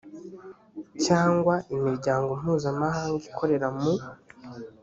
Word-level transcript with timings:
cyangwa 1.05 1.55
imiryango 1.75 2.31
mpuzamahanga 2.41 3.23
ikorera 3.31 3.67
mu 3.77 3.91